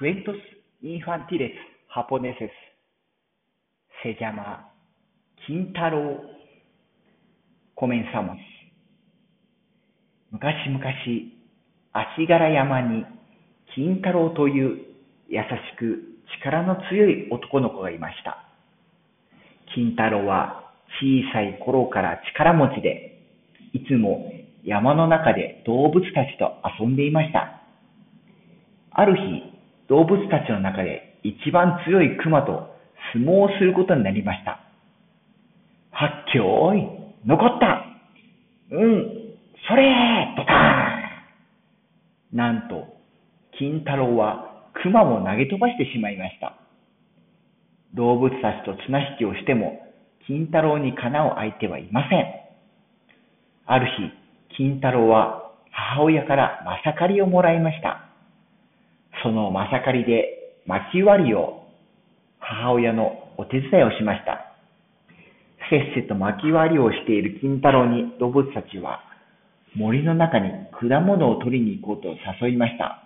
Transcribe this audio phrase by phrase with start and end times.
[0.00, 0.36] Cuentos
[0.80, 1.52] infantiles
[1.94, 2.50] japoneses
[4.02, 4.72] se llama
[5.46, 6.22] Kintaro.
[7.74, 8.38] Comenzamos.
[10.30, 10.82] 昔々、
[11.92, 13.04] 足柄山に
[13.74, 14.86] 金太郎という
[15.28, 16.02] 優しく
[16.38, 18.48] 力の強い男の子がいました。
[19.74, 23.20] 金太郎は小さい頃から力持ちで、
[23.74, 24.32] いつも
[24.64, 27.60] 山の中で動物たちと遊んでいました。
[28.92, 29.49] ある日、
[29.90, 32.74] 動物たちの中で一番強い熊と
[33.12, 34.60] 相撲をすることになりました。
[35.90, 36.88] はっきょーい
[37.26, 37.84] 残った
[38.70, 39.20] うん
[39.68, 41.06] それードカー
[42.34, 42.86] ンなんと、
[43.58, 46.54] 金太郎は熊を投げ飛ばしてしまいました。
[47.94, 49.82] 動物たちと綱引きをしても、
[50.26, 52.24] 金太郎にかなう相手はいません。
[53.66, 57.99] ある日、金太郎は母親からまさかりをもらいました。
[59.22, 61.64] そのまさかりで薪割りを
[62.38, 64.46] 母親のお手伝いをしました。
[65.70, 69.00] せっせと薪割りをしている金太郎に動物たちは
[69.74, 72.08] 森の中に果物を取りに行こうと
[72.44, 73.04] 誘いました。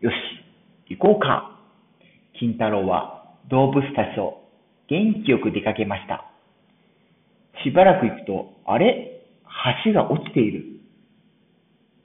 [0.00, 0.14] よし、
[0.90, 1.58] 行こうか。
[2.38, 4.42] 金太郎は動物たちと
[4.88, 6.24] 元気よく出かけました。
[7.64, 9.22] しばらく行くと、あれ？
[9.84, 10.75] 橋が落ちている。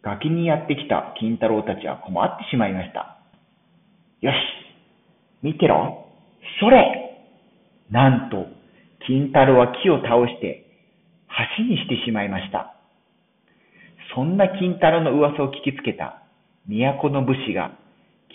[0.04, 3.20] 崖にやってきた金太郎たちは困ってしまいました。
[4.22, 4.36] よし、
[5.44, 6.08] 見てろ。
[6.60, 7.20] それ
[7.92, 8.48] なんと、
[9.06, 10.66] 金太郎は木を倒して
[11.58, 12.76] 橋にしてしまいました。
[14.16, 16.24] そんな金太郎の噂を聞きつけた
[16.68, 17.72] 都の武士が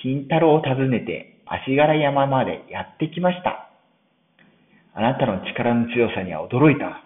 [0.02, 3.70] 金太郎を訪ねて足柄山までやってきました。
[4.94, 7.02] あなたの力の強さには驚いた。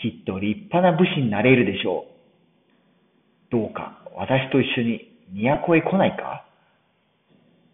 [0.00, 2.15] きっと立派な武士になれるでしょう。
[3.50, 6.44] どうか私と一緒に都へ来ないか？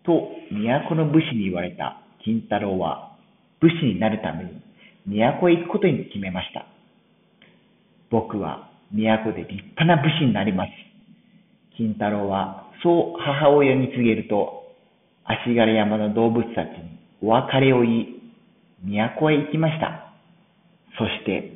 [0.05, 3.17] と都の武士に言われた金太郎は
[3.61, 4.63] 武士になるために
[5.07, 6.67] 都へ行くことに決めました。
[8.11, 10.71] 僕は都で立派な武士になります。
[11.77, 14.65] 金太郎はそう母親に告げると、
[15.25, 18.21] 足柄山の動物たちにお別れを言い、
[18.85, 20.13] 都へ行きました。
[20.99, 21.53] そして、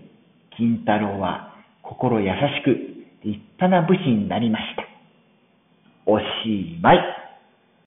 [0.56, 2.95] 金太郎は心優しく
[3.26, 4.86] 立派な武士になりました。
[6.06, 7.25] おしまい。